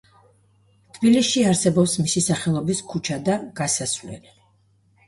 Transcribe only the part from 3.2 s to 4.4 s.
და გასასვლელი.